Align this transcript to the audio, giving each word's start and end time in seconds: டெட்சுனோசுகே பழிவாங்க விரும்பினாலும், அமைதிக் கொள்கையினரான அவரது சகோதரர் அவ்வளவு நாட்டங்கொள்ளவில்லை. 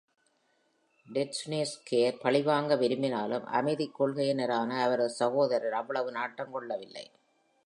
டெட்சுனோசுகே 1.05 2.17
பழிவாங்க 2.21 2.75
விரும்பினாலும், 2.75 3.45
அமைதிக் 3.45 4.01
கொள்கையினரான 4.01 4.81
அவரது 4.81 5.09
சகோதரர் 5.09 5.73
அவ்வளவு 5.73 6.11
நாட்டங்கொள்ளவில்லை. 6.11 7.05